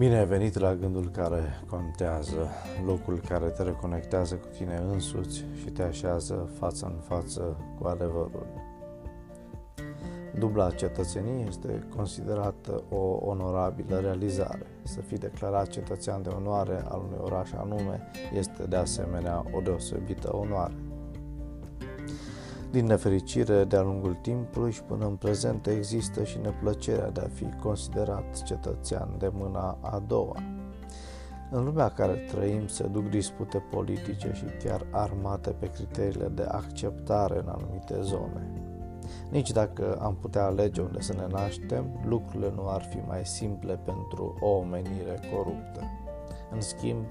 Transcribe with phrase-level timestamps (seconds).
[0.00, 2.48] Bine ai venit la gândul care contează,
[2.86, 8.46] locul care te reconectează cu tine însuți și te așează față în față cu adevărul.
[10.38, 14.66] Dubla cetățenie este considerată o onorabilă realizare.
[14.82, 20.36] Să fii declarat cetățean de onoare al unui oraș anume este de asemenea o deosebită
[20.36, 20.74] onoare.
[22.70, 27.46] Din nefericire, de-a lungul timpului și până în prezent există și neplăcerea de a fi
[27.62, 30.36] considerat cetățean de mâna a doua.
[31.50, 37.38] În lumea care trăim se duc dispute politice și chiar armate pe criteriile de acceptare
[37.38, 38.52] în anumite zone.
[39.30, 43.80] Nici dacă am putea alege unde să ne naștem, lucrurile nu ar fi mai simple
[43.84, 45.82] pentru o omenire coruptă.
[46.50, 47.04] În schimb,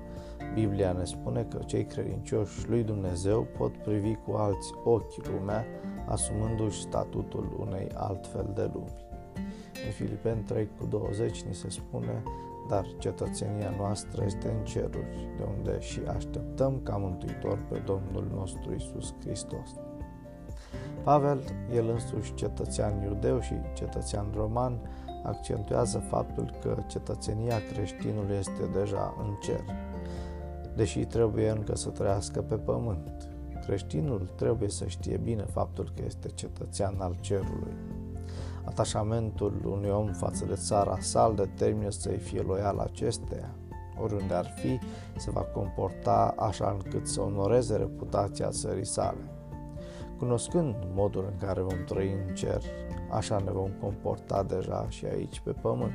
[0.54, 5.66] Biblia ne spune că cei credincioși lui Dumnezeu pot privi cu alți ochi lumea,
[6.08, 9.08] asumându-și statutul unei altfel de lumi.
[9.86, 12.24] În Filipeni 3 cu 20 ni se spune,
[12.70, 18.74] dar cetățenia noastră este în ceruri, de unde și așteptăm ca mântuitor pe Domnul nostru
[18.74, 19.70] Isus Hristos.
[21.04, 21.40] Pavel,
[21.74, 24.80] el însuși cetățean iudeu și cetățean roman,
[25.24, 29.64] accentuează faptul că cetățenia creștinului este deja în cer,
[30.80, 33.30] deși trebuie încă să trăiască pe pământ.
[33.66, 37.74] Creștinul trebuie să știe bine faptul că este cetățean al cerului.
[38.64, 43.56] Atașamentul unui om față de țara sa îl determină să-i fie loial acesteia.
[44.02, 44.80] Oriunde ar fi,
[45.18, 49.39] se va comporta așa încât să onoreze reputația țării sale.
[50.20, 52.62] Cunoscând modul în care vom trăi în cer,
[53.12, 55.94] așa ne vom comporta deja și aici pe pământ.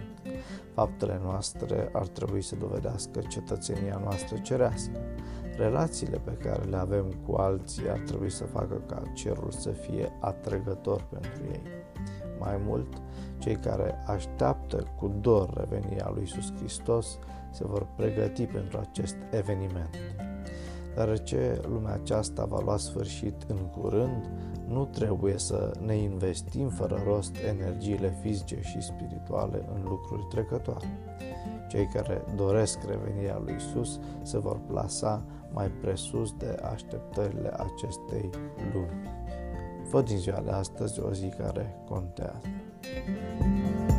[0.74, 4.98] Faptele noastre ar trebui să dovedească cetățenia noastră cerească.
[5.56, 10.12] Relațiile pe care le avem cu alții ar trebui să facă ca cerul să fie
[10.20, 11.62] atrăgător pentru ei.
[12.38, 13.02] Mai mult,
[13.38, 17.18] cei care așteaptă cu dor revenirea lui Iisus Hristos
[17.50, 19.96] se vor pregăti pentru acest eveniment.
[20.94, 24.30] Deoarece lumea aceasta va lua sfârșit în curând,
[24.68, 30.98] nu trebuie să ne investim fără rost energiile fizice și spirituale în lucruri trecătoare.
[31.68, 38.30] Cei care doresc revenirea lui Isus se vor plasa mai presus de așteptările acestei
[38.72, 39.12] lumi.
[39.88, 42.40] Fă din ziua de astăzi o zi care contează.
[43.40, 43.93] thank you